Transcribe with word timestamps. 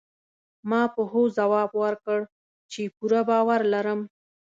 ما 0.69 0.81
په 0.93 1.01
هوځواب 1.11 1.69
ورکړ، 1.83 2.19
چي 2.71 2.83
پوره 2.95 3.21
باور 3.29 3.61
لرم. 3.73 3.99